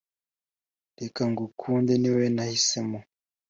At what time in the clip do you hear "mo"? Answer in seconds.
2.89-2.99